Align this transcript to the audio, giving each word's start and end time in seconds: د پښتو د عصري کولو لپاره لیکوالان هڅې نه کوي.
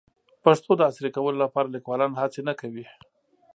د 0.33 0.33
پښتو 0.43 0.71
د 0.77 0.81
عصري 0.89 1.09
کولو 1.15 1.37
لپاره 1.45 1.73
لیکوالان 1.75 2.11
هڅې 2.21 2.41
نه 2.49 2.53
کوي. 2.61 2.85